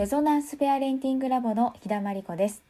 [0.00, 2.62] レゾナンスペアレンティングラボの日田真理子です。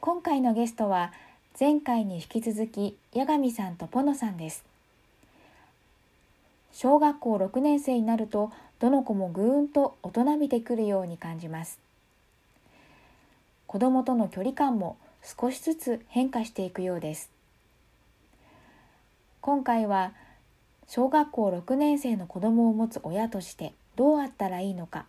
[0.00, 1.12] 今回のゲストは
[1.58, 4.64] 前回に引き続き八神さんとポノさんです。
[6.72, 11.80] 小学校6年生になるとどの子もぐーんと大人びてくるように感じます。
[13.66, 17.30] 子供との距離感も少しずつ変化していくようです。
[19.40, 20.12] 今回は
[20.86, 25.06] 小学校6年生の子供を持つ親としてどうあったらいいのか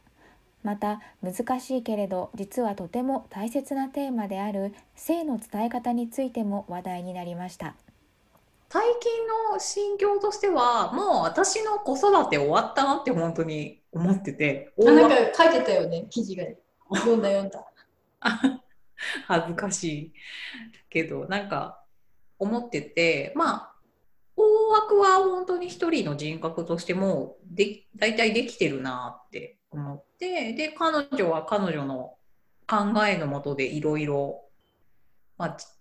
[0.66, 7.76] また難しいけれど実はとても大切なテーマである性の伝え方についても話題になりました。
[8.70, 16.44] 最近の心境としてはもう私の子育て終わったなって本当に思っててあなんか書いてたよね記事が。
[16.96, 17.64] 読んだ読んだ。
[19.28, 20.14] 恥ずかしい
[20.90, 21.84] けどなんか
[22.40, 23.76] 思っててまあ
[24.36, 32.16] 大枠は本当に一人の人格としてもで大体できてるなって思ってで彼女は彼女の
[32.68, 34.42] 考えのもとでいろいろ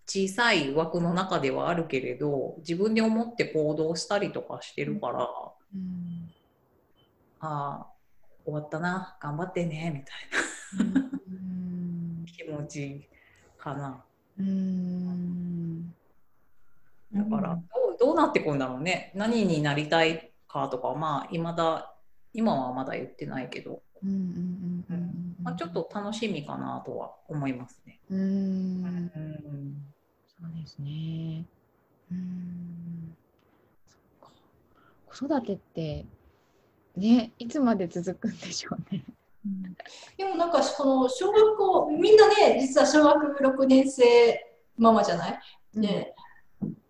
[0.06, 5.28] 小さい枠の中ではあるけれど自分で思って行動したりとかしてるから、
[5.74, 6.30] うん、
[7.40, 7.86] ああ
[8.44, 11.10] 終わったな頑張ってねみたいな。
[12.26, 13.08] 気持ち
[13.56, 14.04] かな。
[14.38, 15.90] うん。
[17.14, 17.60] だからど
[17.94, 19.12] うどうなってくんだろうね。
[19.14, 21.94] 何になりたいかとかまあ未だ
[22.34, 23.82] 今はまだ言ってないけど
[25.56, 28.00] ちょっと楽しみかなとは思いますね。
[28.10, 28.84] うん。
[28.84, 29.12] うん。
[30.26, 31.44] そうですね。
[32.10, 33.16] うん。
[35.06, 36.04] 子育てって
[36.96, 39.04] ねいつまで続くんでしょうね。
[40.16, 44.04] でもなんかこの小学校みんなね実は小学6年生
[44.78, 45.40] ママじゃない、
[45.74, 46.14] ね、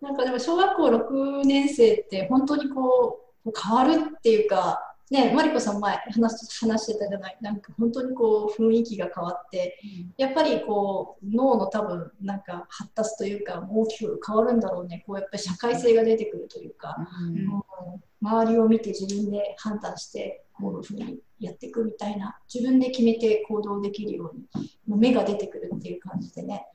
[0.01, 7.37] なんかでも小学校6年生って本当にこう変わるっていうかね、マリコさん前話話してたじゃない。
[7.39, 15.03] なんか本当にこう雰囲気が変わって、うん、やっぱりこう脳の多分なんか発達というか大きく変わるんだろうね。
[15.05, 26.65] こうやっぱり社会性が出てくるというか、うん、周りを見て自分で判断してこういうふうにやっていくみたいな自分で決めて行動できるようにもう目が出てくるっていう感じでね、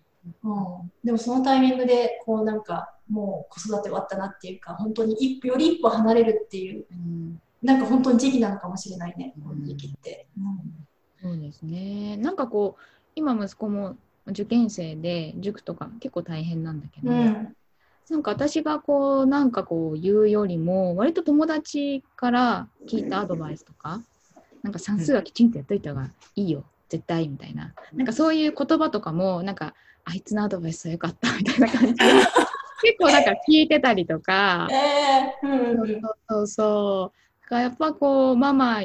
[0.44, 6.86] うん、でもそのタイミングでこうなんかもう子育て終わったなっていうか本当に一より一歩離れるっていう。
[6.92, 10.26] うんなんか本当に時期なのかもしれないね、この時期って。
[11.22, 12.16] うん、そうですね。
[12.16, 12.82] なんかこう、
[13.14, 17.56] 今息子も受験生で塾とか結構大変なんだけど、うん、
[18.08, 24.00] なんか私がこう、なんかこう言うよりも、割と友達から聞いたアドバイスとか、
[24.62, 27.74] なんか算数はきちんとやっといた方がいいよ、絶対みたいな。
[27.94, 32.04] なんかそういう言葉とかも、なんか、あいつのアドバイスはよかったみたいな感じで。
[32.82, 38.82] 結構なんか聞いてたりとか、えーうん、そうそうそうがやっぱこうママ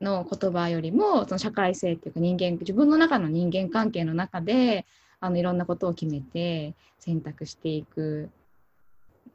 [0.00, 4.84] の言葉よりもその社会性っていうか人間自分の中の人間関係の中で
[5.20, 8.28] あのいろんなことを決めて選択していく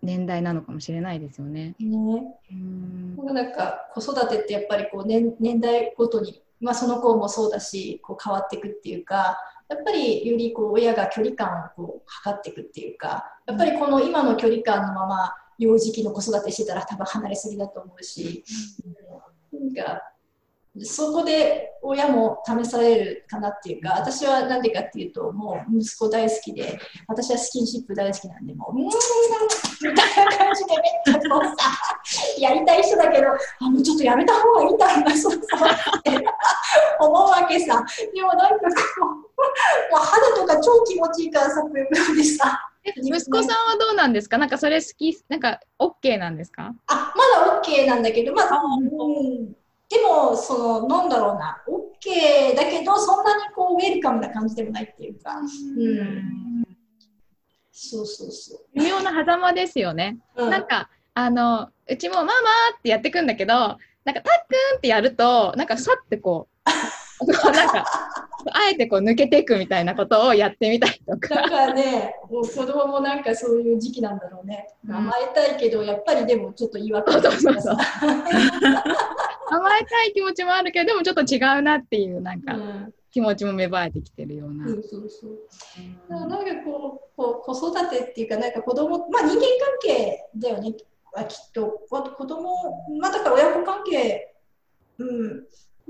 [0.01, 1.75] 年代なのかもしれないですよね。
[1.79, 9.37] ねうんなんか子育てってやっぱりこう年年代ごとに、まあ、その子もそうだしこう変わっていくっていうか
[9.67, 18.43] やっぱりよりこう親が距離感をこう測っていくっていうかやっぱりこの今の距離感のまま幼児期の子育てしてたら多分離れすぎだと思うし、
[19.53, 20.01] なんか
[20.81, 31.31] そこで親も試されるかなっていうか私は何でかっていうともう息子大好きで私はスキンシップ大好きなんでもううんみたいな感じでめっちゃさ
[32.39, 33.27] やりたい人だけど
[33.59, 36.11] あもうちょっとやめた方がいいんだろうなそうそうって。
[36.99, 37.83] 思うわけさ。
[38.13, 38.65] でもなんかこ
[39.01, 39.21] う も
[39.93, 42.65] う肌とか超気持ちいいからさこういうふうにさ。
[42.95, 44.37] 息子さんはどうなんですか？
[44.37, 46.73] なんかそれ好き、なんか OK なんですか？
[46.87, 49.51] あ、まだ OK なんだけど、まあ、うん、
[49.89, 56.63] でも、その、なんだろうな、OK だけど、そんなにこう、ウェルカムな感じでもないっていうか、うん。
[57.71, 58.59] そうそうそう。
[58.75, 60.17] 微妙な狭間ですよね。
[60.35, 62.31] うん、なんか、あの、うちもママ
[62.77, 66.55] ってやってくんだけど、なんかたっくんってやると、なんかさってこう、
[67.53, 67.85] なんか、
[68.53, 71.35] あえてこう抜けていくみたいなことをやってみたりとか。
[71.35, 74.67] なんかね、もう子供もなんかそういう時期なんだろうね。
[74.87, 77.77] 甘えたいけど、やっぱりでもちょっと言い訳そうそうそう
[79.51, 82.55] 甘えたい気持ちもあるけど、でもちょっと違うなっていう、なんか、
[83.11, 84.67] 気持ちも芽生えてきてるような。
[84.67, 85.39] そうそうそう。
[86.09, 89.39] うん、なんかこうこう、子育てっていうか、なんか子供、まあ人間関
[89.81, 90.73] 係だよね、
[91.11, 91.81] はきっと。
[91.89, 92.53] 子供、
[92.99, 94.35] まあだから親子関係、
[94.99, 95.43] うん。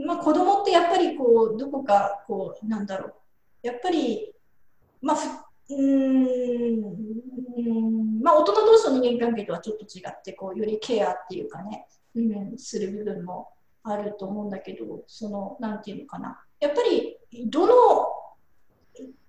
[0.06, 3.14] まあ、子供ってやっぱりこうどこかこうなんだろう。
[3.62, 4.34] やっぱり
[5.02, 5.18] まあ
[5.70, 6.82] うん
[8.22, 11.86] まあ大人同士の人間関係とはちょっと違ってこうよりケアっていうかね、
[12.16, 13.50] うん、する部分も
[13.84, 16.40] あると思うんだけどそのなんていうのかな。
[16.60, 17.18] やっぱり
[17.48, 17.74] どの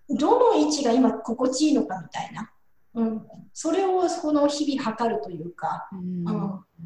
[0.09, 2.51] どの位置が今心地いいのかみたいな、
[2.95, 6.33] うん、それをこの日々測るというか、うん、う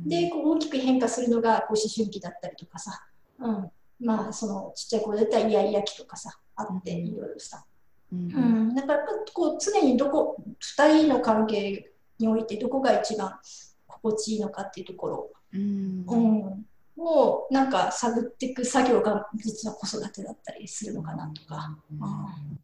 [0.07, 3.03] ん、でこう大きく変化するのがこう思春期だったりとかさ、
[3.45, 3.71] うん、
[4.07, 7.65] まあそのちっちゃい子だったらイヤイヤ期とかさあっていろいろさ、
[8.13, 10.43] うん、うん、だからこう常にどこ
[10.79, 13.39] 2人の関係においてどこが一番
[13.87, 16.67] 心地いいのかっていうところ、うん、うん。
[16.97, 22.59] をなんか探っていく作業が実は子育てだったりするのかなとか、うん、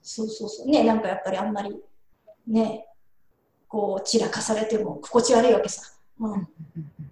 [0.00, 0.68] そうそうそう。
[0.68, 1.76] ねなんかやっぱりあんまり
[2.46, 2.86] ね
[3.66, 5.82] こう散らかされても心地悪いわけさ、
[6.20, 6.48] うん、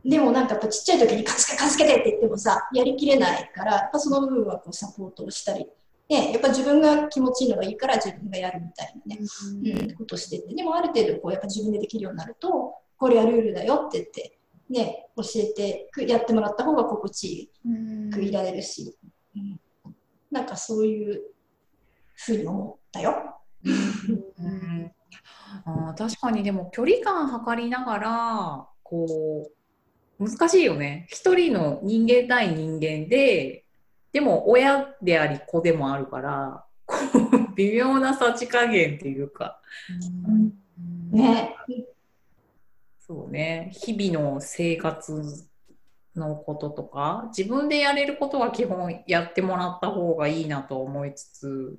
[0.04, 5.66] でもなんかやっぱちっちゃい時に「かつけかつけて」って言ってもさやりきれないからやっぱその部分はこうサポートをしたり
[6.08, 9.20] ね、やっぱ自分が気持ちいいのがいいから自分がやるみたいなね、
[9.90, 14.38] うん、ことしててでもある程度こうやっぱ自分でできるようになるとこれはルールだよって言って
[14.70, 17.50] ね、教えてやってもらった方が心地い
[18.12, 18.98] くいられるし、
[19.34, 19.60] うん、
[20.30, 21.22] なんかそういう
[22.16, 23.40] ふうに思ったよ。
[23.64, 24.92] うん
[25.64, 29.50] あ確かにでも距離感測りながらこ
[30.18, 31.06] う難しいよね。
[31.10, 33.64] 一人の人間対人間で
[34.12, 39.60] でも親であり子でもあるからこう微妙なさじ加減っていうか、
[40.26, 41.54] うん、ね。
[43.00, 45.48] そうね、日々の生活
[46.14, 51.78] のこととか、自分でやれることは基本やってもらった方がいいなと思いつつ、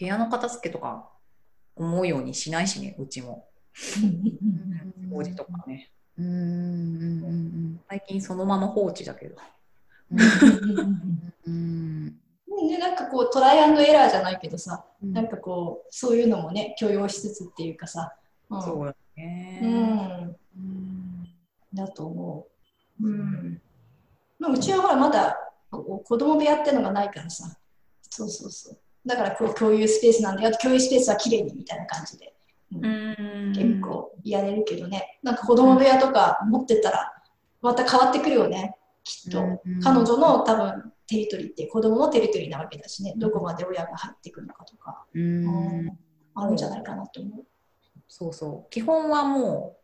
[0.00, 1.08] 部屋の片付けとか
[1.76, 3.46] 思うようにしないしね、うちも。
[3.74, 5.90] 掃除とかね。
[7.88, 9.36] 最近そのまま放置だけど。
[12.68, 18.12] でなんかこうトライアンドエラーじゃないけどさ、うん、なんかこうそういうのもね許容しつつっていうかさ、
[18.50, 20.36] うん、そううん、
[21.72, 22.46] だと思
[23.00, 23.06] う。
[23.06, 23.60] うん。
[24.38, 25.38] まあ、うちはほらまだ
[25.70, 27.56] 子供部屋ってのがないからさ。
[28.02, 28.78] そうそうそう。
[29.06, 30.56] だからこう共有スペースなんだよ。
[30.60, 32.34] 共有スペースは綺麗にみたいな感じで。
[32.72, 35.18] うん、結構やれるけどね。
[35.22, 37.12] なんか子供部屋とか持ってたら
[37.62, 38.76] また変わってくるよね。
[39.02, 39.38] きっと。
[39.82, 43.14] 彼女の多分テリトリーって子供のテリトリーなわけだしね。
[43.16, 45.04] どこまで親が入ってくるのかとか。
[45.12, 45.98] うん、
[46.34, 47.44] あるんじゃないかなと思う。
[48.08, 48.70] そうそう。
[48.70, 49.76] 基本はも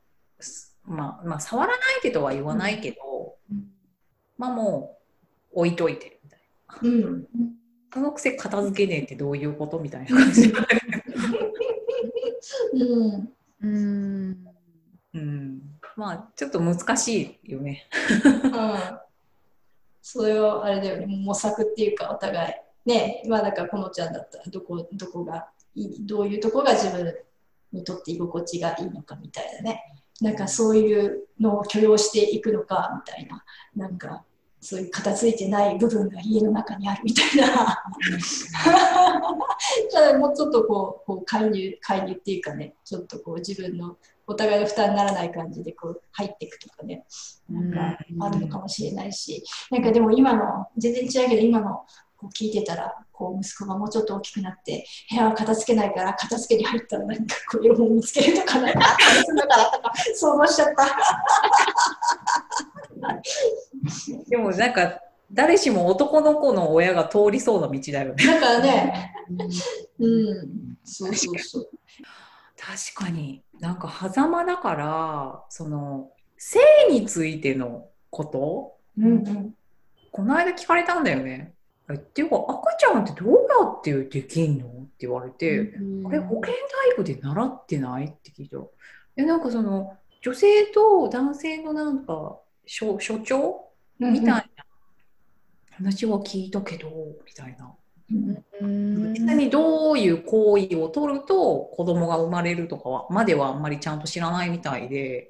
[0.86, 3.66] う、まあ、まあ、触らないでとは言わないけど、うん、
[4.38, 4.98] まあも
[5.52, 6.78] う置いといてみたいな。
[6.82, 7.26] うん。
[7.92, 10.52] そのくせ片付けねえってどういうことみたいな感じ。
[13.60, 14.46] うん。
[15.14, 15.60] うん。
[15.96, 17.88] まあ、ちょっと難しいよね。
[18.44, 18.98] うん。
[20.02, 22.54] それをあれだよね、模索っていうか、お互い。
[22.86, 27.12] ね、まあだからこのちゃんだったらどこどこがいいどういうとこが自分
[27.72, 29.82] にとって居心地がいいのかみたいなね
[30.20, 33.44] なんかそういうのを許容していくのかみたいな
[33.74, 34.24] なんか
[34.60, 37.82] そういう片付いてない部分が家の中にあるみたいな。
[39.90, 47.04] じゃあもうちょっとこうこう介入介入っていうかねちょっとこう自分のお互いの負担にならない感じでこう入っていくとかね。
[47.48, 49.44] なんかあるのかもしれないし。
[49.70, 51.84] なんかでも今の全然違うけど今の
[52.16, 60.84] こう聞いてたらこう息子がもうちょっと大きくなって部屋を片付けないから片付けに入ったら何かこう色も見つけるとかなんかあったりするのかなとか想像しちゃった。
[64.28, 65.00] でもなんか
[65.32, 68.26] 誰しも男の子の親が通りそうな道だよね。
[68.26, 69.14] だからね、
[69.98, 71.68] うん、そうそうそう。
[72.56, 73.42] 確かに。
[73.60, 79.54] なんか狭間だからその性についてのこと、うんうん、
[80.12, 81.54] この間聞かれたんだよね。
[81.92, 83.38] っていうか赤ちゃんってどうや
[83.68, 84.66] ってできんの？
[84.66, 88.06] って言われて、うん、れ保健体育で習ってない？
[88.06, 88.58] って聞いた。
[88.58, 88.64] ら
[89.16, 94.44] えなんかその女性と男性のなんか所所長みたいな。
[95.70, 96.88] 話は聞いたけど、
[97.26, 97.74] みたいな。
[98.08, 105.26] 実際にどういう行為を取ると子供が生まれるとかはまではあんまりちゃんと知らないみたいで、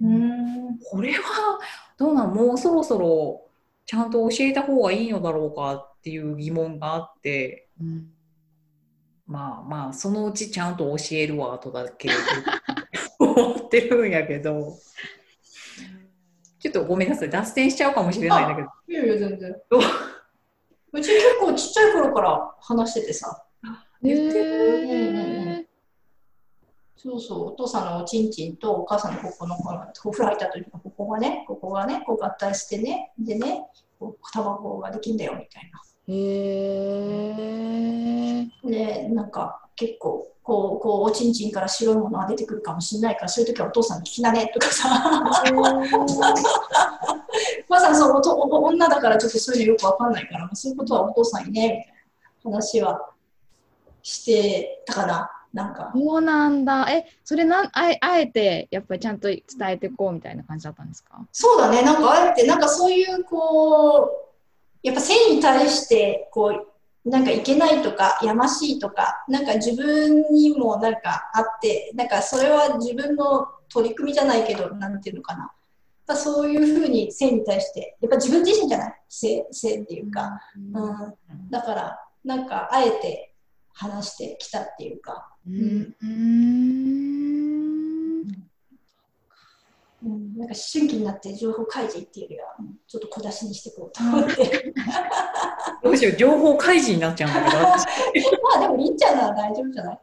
[0.91, 1.59] これは
[1.97, 2.35] どうなん？
[2.35, 3.47] もうそろそろ
[3.87, 8.09] ちゃんと教えた方がいいのだろうかっていう疑問があって、うん、
[9.27, 12.11] まあまあそのうちちゃんと教えるわとだけ
[13.19, 14.77] 思ってるんやけど
[16.59, 18.69] ちょっとごめんなさい脱線しちゃうかもしれないんだけど。
[18.89, 19.51] いやいや全然。
[19.51, 21.01] う？
[21.01, 23.45] ち結構ちっちゃい頃から話しててさ。
[24.03, 24.51] 言ってる、
[24.85, 25.67] うんうんうん。
[26.97, 29.59] そうそう、お父さんのおちんちんとお母さんのここの、お
[30.11, 33.67] 風呂入った時のここがね、ここがね、こう合体してね、でね、
[33.99, 35.83] こう卵ができんだよみたいな。
[36.09, 36.15] へ
[38.43, 38.47] え。
[38.65, 44.89] で、なんか、結構こうこうおちんちんから白いものが出てくるかもしれないからそういう時はお父さんに聞きなねとかさ
[47.69, 53.11] まさにそうお女だからちょっとそういうのよくわかんないからそういうことはお父さんにねみたいな話は
[54.03, 55.91] してたかななんか。
[55.95, 56.87] そうなんだ。
[56.91, 61.19] え、それなんあえあえてやっぱりちゃんと伝えていこうみたいな感じだったんですか？
[61.33, 61.81] そうだね。
[61.83, 64.09] なんかあえて、なんかそういうこう、
[64.83, 66.67] やっぱ性に対してこう、
[67.07, 75.53] なんかいけないとか、やましいとか、なんか自分にもなんかあって、なんかそれは自分の取り組みじゃないけど、なんていうのかな。
[76.17, 78.95] そういうふうに性に対して、やっぱ自分自身じゃない？
[79.09, 83.33] 性性っていうか、うん、うん、だから、なんかあえて
[83.73, 87.66] 話してきたっていうか、うん、うん、
[90.03, 94.73] なんか思春期になって情報開示っていうよりは、ちょっと小出しにしていこうと思って。
[95.83, 97.63] どうしよう、情報開示になっちゃうんだけど。
[97.63, 97.75] ま
[98.57, 100.01] あでも、りんちゃんなら大丈夫じゃない？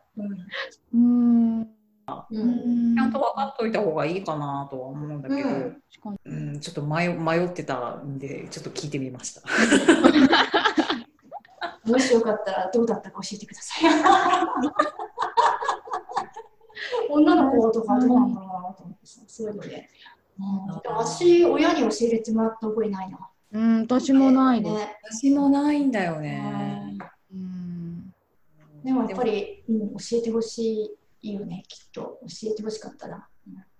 [0.94, 1.02] うん。
[1.60, 1.68] うん
[2.96, 5.50] ちゃんと分かっといた方がいいかなとは思うんだけど、
[6.26, 9.42] うん、ちょっと迷迷ってたんで、ちょっと聞いてみました。
[11.90, 13.84] もしよかったらどうだったか教えてください。
[17.10, 18.50] 女の子とかどうなんだろう？
[18.74, 19.88] なと思ってさ、そういうので。
[20.84, 23.20] 私、親に教えてもらった覚えないな。
[23.52, 24.98] うん、私もないね。
[25.04, 26.98] 私もないんだよね。
[27.32, 28.14] うん、
[28.84, 32.20] でもやっぱり、うん、教えてほしいよね、きっと。
[32.22, 33.28] 教えてほしかったな。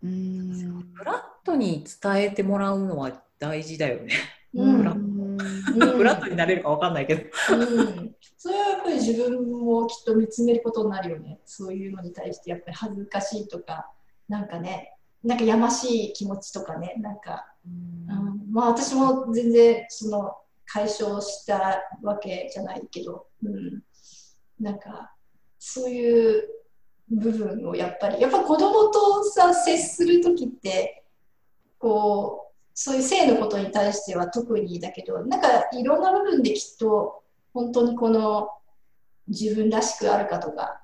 [0.04, 0.92] うん。
[0.94, 4.14] フラットに伝えてもらうのは大事だよね。
[4.54, 7.24] うん、フラットになれるかわかんないけど。
[7.58, 11.40] うんそれはやっぱり自分をきっと見つめることになるよね。
[11.46, 13.90] そういうのに対してやっぱり恥ずかしいとか、
[14.34, 20.36] なんかね、なんかやましい気持ちとかね、なんか、うん、まあ私も全然その
[20.66, 23.84] 解消したわけじゃないけど、うん、
[24.60, 25.14] なんか
[25.60, 26.50] そういう
[27.12, 31.04] 部分をやっぱり、やっぱ子供とさ、接する時って、
[31.78, 35.48] こう、そういう性のことに対しては特にだけど、なんか
[35.78, 37.22] いろんな部分できっと
[37.54, 38.50] 本当にこの
[39.28, 40.83] 自分らしくあるかとか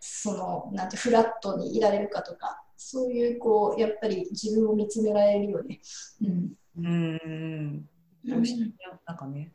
[0.00, 5.80] そのなんてフラットにいられるかとかそういうこうやっぱり自分を見つめられるよね。
[6.22, 6.52] うん。
[6.78, 7.88] うん
[8.24, 8.36] な
[9.14, 9.52] んかね、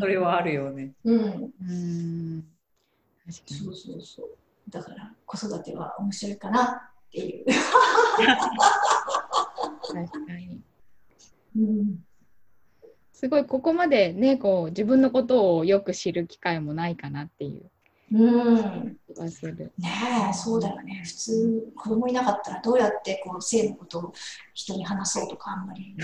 [0.00, 0.92] それはあるよね。
[1.04, 1.52] うん。
[1.60, 2.44] うん
[3.30, 4.28] そうそうそう。
[4.70, 7.44] だから子育ては面白いかなっていう。
[9.82, 10.60] 確かに。
[11.56, 11.98] うん。
[13.12, 17.70] すごいここまでねこう自分のことをよく知る機会もないかなっていう
[18.10, 18.96] うん。
[19.18, 19.90] ね
[20.30, 21.02] えそうだよね。
[21.04, 24.12] 普通子供いなかったらどうやってこう性のことを
[24.54, 25.94] 人に話そうとかあんまり。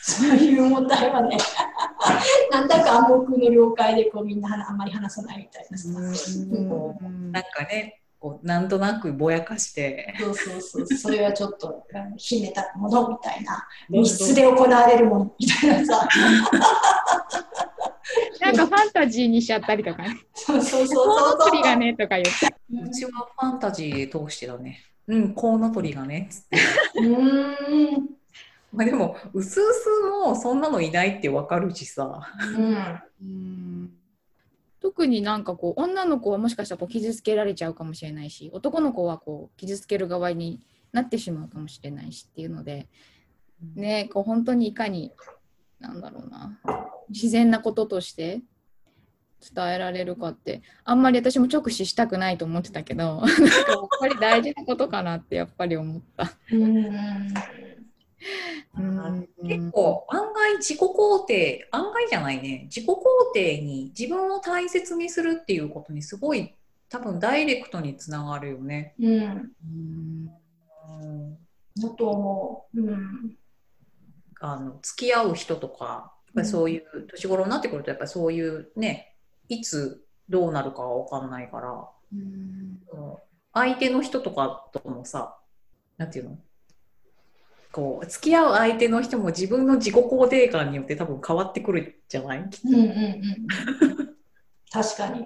[0.00, 1.36] そういう問題はね。
[2.50, 5.88] なんだか暗黙の了解でこうみんなあんまり話さないみたいなさ。
[5.88, 10.14] なんかねこうなんとなくぼやかして。
[10.18, 10.86] そうそうそう。
[10.86, 11.84] それはちょっと
[12.16, 13.66] 秘めたものみたいな。
[13.88, 16.08] 密室で行われるものみたいなさ
[18.56, 20.20] なんかファンタジーにしちゃったりとかね。
[20.34, 21.38] そうそうそうそう。
[21.50, 22.54] 鳥がねとか言って。
[22.82, 24.84] うちはファンタジー通してだね。
[25.06, 26.30] うんコウノトリがね。
[26.94, 28.10] うん。
[28.72, 29.88] まあでもうすうす
[30.24, 32.26] もそんなのいないってわかるしさ。
[33.20, 33.92] うん。
[34.80, 40.60] 特になんかこう女の子はもしかしたらこう傷つけられちゃうかもしれないし男の子はこう傷つける側に
[40.92, 42.88] なってしまうかもしれないしっていうので、
[43.76, 45.12] ねこう本当にいかに
[45.82, 46.58] なんだろうな。
[47.10, 48.40] 自然なこととして
[49.54, 50.62] 伝えられるかって。
[50.84, 56.32] あんまり私も直視したくないと思ってたけど なんかやっぱり大事なことかなってやっぱり思った。
[56.52, 57.34] うん。
[59.44, 62.62] 結構案外自己肯定案外じゃないね。
[62.64, 62.96] 自己肯
[63.34, 66.54] 定に自分を大切にするっていうことにすごい
[66.88, 68.94] 多分ダイレクトにつながるよね。
[69.00, 71.38] うん、うん。
[71.80, 72.80] だと思う。
[72.80, 73.36] うん、
[74.44, 79.14] あの付き合う人とかやっぱりそういう年頃になってくるとやっぱりそういうね
[79.48, 82.78] いつどうなるかは分かんないから、うん、
[83.54, 85.36] 相手の人とかともさ
[85.96, 86.38] なんていうの？
[87.70, 92.50] こう付き合う相手の人も自分の自己肯定感によって多分変わってくるじゃない？
[92.50, 94.16] きっと、うんうんうん、
[94.72, 95.24] 確かに、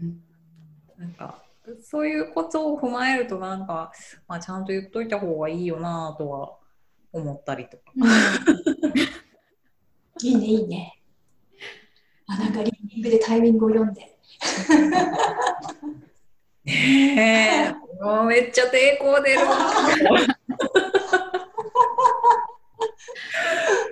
[0.00, 0.20] うん、
[0.96, 1.42] なんか
[1.82, 3.92] そういうことを踏まえるとなんか、
[4.28, 6.56] まあ、ちゃんと言っといた方がいいよなとは
[7.12, 8.00] 思ったりとか、う
[10.24, 11.00] ん、いいねいいね。
[12.26, 14.16] あなんかリングでタイミングを読んで。
[16.64, 19.40] ねえもうめっちゃ抵抗出る。
[19.40, 19.46] わ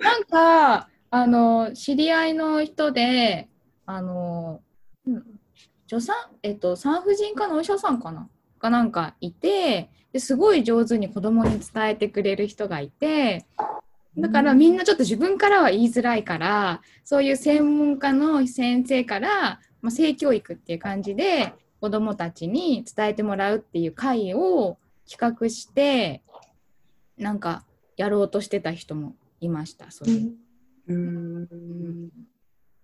[0.01, 3.49] なんかあの知り合いの人で
[3.85, 4.61] あの、
[5.05, 5.23] うん、
[5.87, 8.29] 助産、えっと、産婦人科のお医者さんかな？
[8.59, 13.45] がなんかいてですごい上手に子供に伝えてくれる人がいて
[14.17, 24.77] だからみんなちょっと自分からは言いづらいからそういう専門家の先生から、まあ、性教育っていう感じで子どもたちに伝えてもらうっていう会を
[25.09, 26.21] 企画して
[27.17, 27.63] なんか
[27.97, 30.11] やろうとしてた人もいましたそれ、
[30.87, 32.09] うん、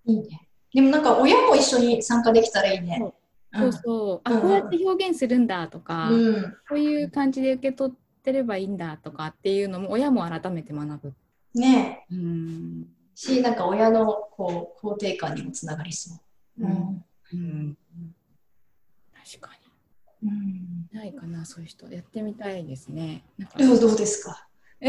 [0.05, 0.47] いいね。
[0.73, 3.13] でもなんか親も一緒に参加できたらいいね
[3.55, 11.13] そうそう、うん、あこうやって表現するんだとか、うん、こういう感じで受け取ってればいいんだとかっていうのも親も改めて学ぶ
[11.55, 12.13] ねえ。
[12.13, 12.87] うん。
[13.15, 16.13] し、なんか親のこう肯定感にもつながりそ
[16.59, 16.65] う。
[16.65, 17.05] うん。
[17.33, 17.77] うん、
[19.25, 19.51] 確か
[20.21, 20.29] に。
[20.29, 20.89] うん。
[20.91, 21.87] ないかな、そういう人。
[21.87, 23.23] やってみたいですね。
[23.57, 24.47] でもどうですか？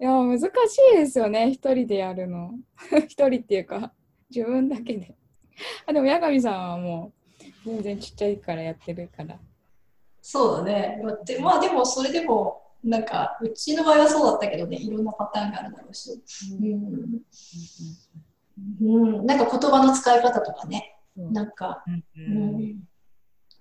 [0.00, 0.44] いや難し
[0.94, 2.58] いですよね一人でやるの
[3.06, 3.92] 一人っていうか
[4.34, 5.14] 自分だけで。
[5.86, 7.12] あでも八神さんはも
[7.66, 9.38] う全然ちっちゃいからやってるから。
[10.20, 11.00] そうだね。
[11.40, 14.76] まあでもそれでもなんかうちの場合はそうだったけどね。
[14.78, 16.20] いろんなパターンがあるだろうし、
[16.60, 17.20] うん、
[18.80, 21.22] うん、なんか言葉の使い方とかね、う。
[21.22, 21.84] ん、なんか、
[22.16, 22.82] うん、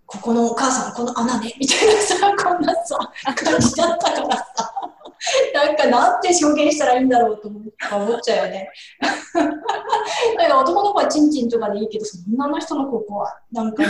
[0.05, 1.53] ここのお母さんこの穴ね。
[1.59, 2.97] みたいなさこんなさ
[3.35, 4.73] 感じだったからさ
[5.53, 8.69] なんかなんて表現したらいいんだろうと思っちゃうよね。
[10.37, 13.89] だから男の子はチンチンとかでいいけど、女の人のここはなんか、ね、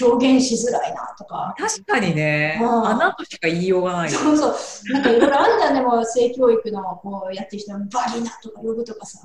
[0.00, 1.54] 表現しづらいなとか。
[1.58, 4.10] 確かにね、穴としか言いようがない。
[4.10, 4.92] そうそう。
[4.92, 9.18] なんかいろいろあるじゃん、でも性教育のこうやってる人はバギナとか呼ぶとかさ。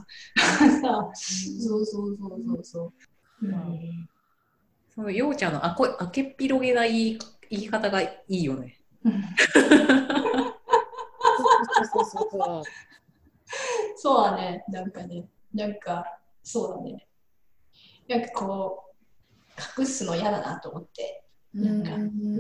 [0.82, 2.28] そうそうそうそ
[2.60, 2.94] うそ
[3.42, 3.46] う。
[3.46, 4.10] うん
[5.00, 7.20] そのようちゃんのあこあけっぴろげな言い
[7.50, 8.78] 言い方がいいよね。
[12.10, 12.64] そうそう
[13.96, 14.24] そう。
[14.24, 16.06] だね、なんかね、なんか、
[16.44, 17.08] そうだね。
[18.08, 18.84] なんかこ
[19.78, 21.24] う、隠すの嫌だなと思って。
[21.54, 21.92] なんか、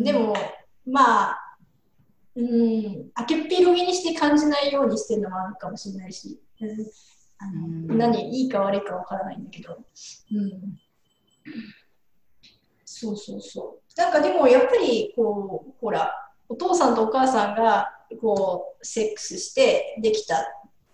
[0.03, 0.33] でも、
[0.85, 1.57] まあ、
[2.35, 6.69] うん、開けっぴろげにして感じないようにしてるのもあるかもしれないし、うん、
[7.39, 7.51] あ
[7.87, 9.77] の何、いいか悪いかわからないんだけど、
[10.31, 10.79] うん。
[12.85, 13.99] そうそうそう。
[13.99, 16.13] なんかでもやっぱり、こう、ほら、
[16.47, 20.45] お父さんとお母さんがこうセックスしてできた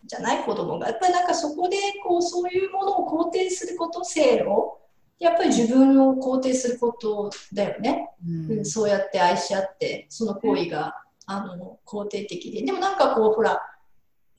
[0.05, 0.43] じゃない？
[0.43, 0.87] 子供が。
[0.87, 4.79] やっぱりなんかそこでこうそういうものを肯定すること性を。
[5.17, 8.09] やっぱり自分を肯定することだよね、
[8.49, 10.93] うん、そうやって愛し合ってその行為が、
[11.25, 12.63] あの肯定的で。
[12.63, 13.61] でもなんかこうほら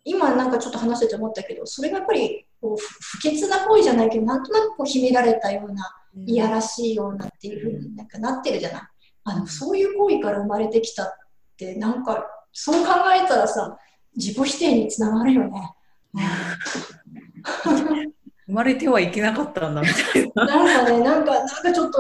[0.05, 8.83] 今なんかちょっと話してて思ったけどそれがやっぱりこう不潔な行為じゃないけどなんとなくこう秘められたようないやらしいようなっていうふうになんかなってるじゃない？
[9.25, 11.09] あのそういう行為から生まれてきたっ
[11.57, 12.27] てなんか
[12.59, 13.79] そう考えたらさ、
[14.17, 15.75] 自己否定につながるよね。
[18.47, 20.47] 生まれてはいけなかったんだみたいな。
[20.47, 21.99] なんかね、なんか、なんかちょっと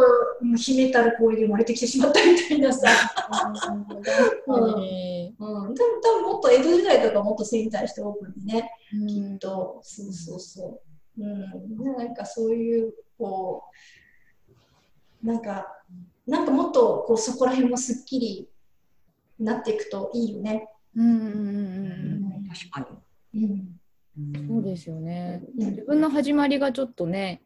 [0.57, 2.89] 秘めたる行為で生まれてきてしまったみたいなさ。
[4.47, 4.59] うん、う
[5.69, 10.81] ん、でも多分もっと江戸時代とかもっと性に対してオープンにね、うん、きっと、そうそうそ
[11.19, 11.23] う。
[11.23, 11.51] うん、
[11.97, 13.63] なんかそういう、こ
[15.23, 15.67] う、なんか、
[16.27, 18.49] なんかもっとこうそこら辺もすっきり
[19.39, 20.69] なっていくといいよね。
[20.97, 22.89] うんうんうんうん、確か
[23.35, 23.77] に、
[24.17, 27.43] うん、そうですよね、自分の始まりがちょっとね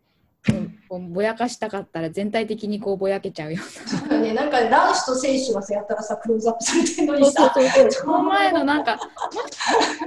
[0.89, 3.61] ぼやかしたかったら全体的にこうぼやけちゃうよ
[4.07, 4.21] うな。
[4.21, 7.55] ね、なんか卵子と精子はさやったらさクローズアップされてるのにさ。
[7.91, 9.09] その 前のなんか本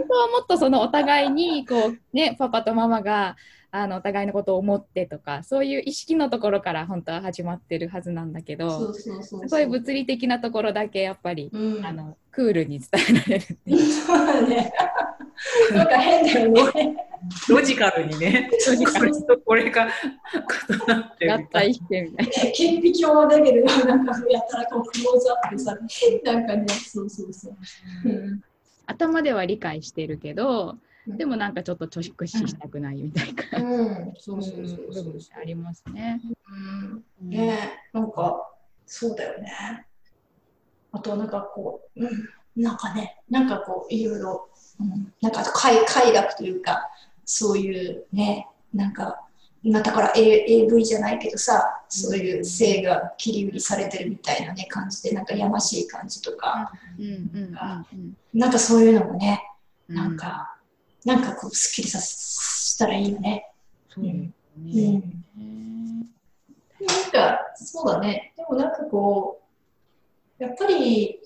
[0.08, 3.36] 当はもっとそのお互いにこうねパパとママが
[3.75, 8.93] あのお互いのことを思ってとかそういう意識のところから本当は始まってるはずなんだけど
[9.47, 13.79] そういう物理的なところだけやっぱり、うん、あのクールに伝えられるっていう。
[13.91, 14.71] そうだね
[15.73, 16.97] なんか変だよね。
[17.49, 19.88] ロジカルにね、ロジカルとこれが
[20.69, 22.33] 重なって合体してみたいな。
[22.51, 25.77] 顕微鏡レベルのなんかやったらこうクローズアップさ
[26.23, 27.55] なんかね、そうそうそう。
[28.05, 28.41] うん、
[28.86, 30.77] 頭では理解してるけど、
[31.08, 35.20] でもなんかちょっと年越ししたくないみたいな、うん、そうそうそうそう。
[35.42, 36.22] ありますね。
[37.22, 38.50] うん、ねなんか
[38.86, 39.86] そうだよね。
[40.92, 46.89] あとなんかこう、うん、なんかね、なんかこういろいろ、うん、なんか快快楽というか
[47.26, 49.20] そういうね、なんか
[49.63, 57.06] 今だから A AV じゃないけどさ、そういう性が切り売りされてるみたいなね感じでなんかやましい感じとか、うん。
[57.06, 57.13] うん。
[57.13, 57.86] うん。
[57.94, 59.44] うん、なんかそういうのもね、
[59.89, 60.53] なんか。
[61.06, 63.52] なんかこう、すっきりさしたらいいよね。
[63.89, 64.32] そうね。
[64.58, 66.00] うん。
[66.00, 68.34] なんか、そうだね。
[68.38, 69.42] でもなんかこ
[70.39, 71.20] う、やっぱり、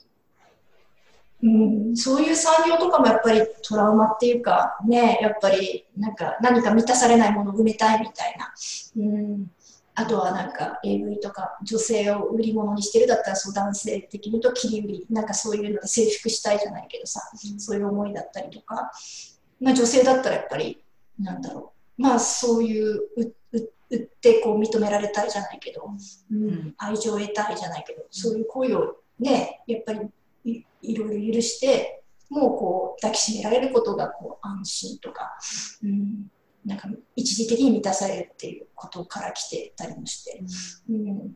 [1.43, 1.47] う
[1.91, 8.53] ん、そういう産業とかもやっぱりトラウマっていうか、ね、やっぱりなんか何か満たされないものを埋めたいみたいな。
[8.97, 9.51] うん
[9.99, 17.19] あとはなんか AV とか女性を売り物にしてるだったらそう男性的にと切り売りなんかそういうので征服したいじゃないけどさ、
[17.57, 18.91] そういう思いだったりとか、
[19.59, 20.83] まあ、女性だったらやっぱり
[21.19, 22.01] なんだろう。
[22.01, 23.01] まあそういう
[23.89, 25.89] 売ってこう認められたいじゃないけど、
[26.31, 30.01] うん、愛情を得たいじゃないけどそういう恋をねやっぱり
[30.43, 35.37] いいろいろ許してもうこう抱きしめられることがこう安心とか、
[35.83, 36.29] うん、
[36.65, 40.43] なんか一時的に満たされるっていうことから来てたりもして、
[40.89, 41.35] うん、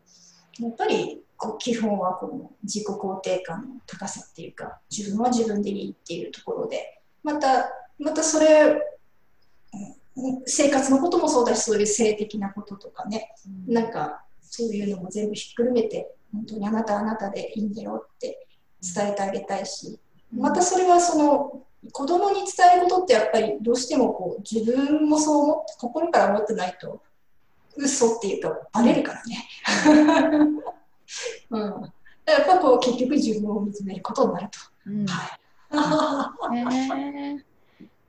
[0.60, 8.82] やっぱりこう基本はこの自己肯定感の高さっていうか自分は自分でいいっていうところでまたまたそれ
[10.46, 13.34] 生活のこともそうだしそういう性的なこととかね、
[13.68, 18.48] うん、なんかそういうのも全部ひっくるめて本当にあなたはあなたでいいんだよって
[18.82, 20.00] 伝えてあげたいし、
[20.34, 22.46] またそれはその子供に伝
[22.78, 27.02] えることってやっぱりどうしてもこう自分もそう思って心から思ってないと
[27.76, 29.48] 嘘っていうとバレるからね。
[31.50, 34.60] うん、やっぱこう結局自分を見つめることになると。
[34.86, 35.42] うん、はい。
[36.58, 37.44] えー、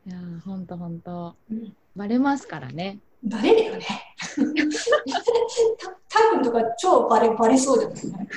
[0.07, 1.37] いや本当本当、
[1.95, 2.99] バレますからね。
[3.23, 3.87] バレるよね。
[6.09, 8.29] 多分とか超バレバレそうじゃない？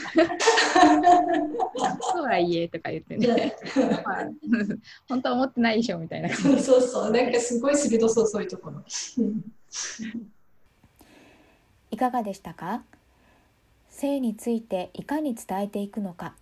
[2.14, 3.56] とはいえとか言ってね。
[5.10, 6.30] 本当は思ってないでしょみたいな。
[6.30, 8.84] そうそう、なんかすごい鋭そう、そういうところ。
[11.90, 12.84] いかがでしたか？
[13.90, 16.36] 性についていかに伝えていくのか。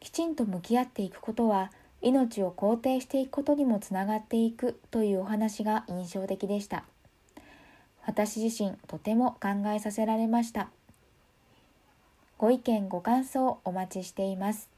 [0.00, 1.70] きちんと向き合っていくことは
[2.02, 6.84] 命を肯定していくことにもつながっていくというお話が印象的でした。
[8.04, 10.68] 私自身とても考えさせられました。
[12.38, 14.71] ご意見ご感想お待ちしています。